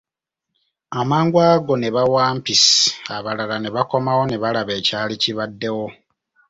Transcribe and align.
Amangu 0.99 1.37
ago 1.49 1.73
ne 1.77 1.89
bawampisi 1.95 2.75
abalala 3.15 3.55
ne 3.59 3.69
bakomawo 3.75 4.23
ne 4.27 4.37
balaba 4.43 4.73
ekyali 4.79 5.15
kibaddewo. 5.23 5.87